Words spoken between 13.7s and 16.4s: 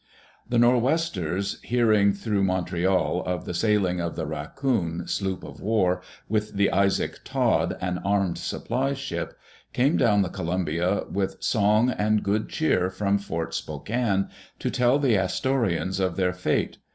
kane, to tell the Astorians of their